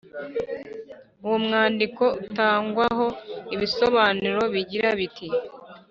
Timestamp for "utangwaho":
2.25-3.07